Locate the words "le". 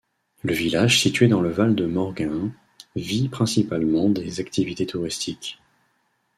0.41-0.55, 1.41-1.51